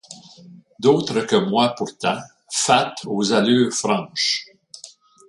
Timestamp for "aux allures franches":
3.05-4.47